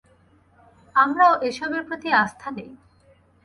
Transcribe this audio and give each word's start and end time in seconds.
আমারও 0.95 1.31
এসবের 1.49 1.83
প্রতি 1.87 2.09
আস্থা 2.23 2.49
নেই। 2.57 2.71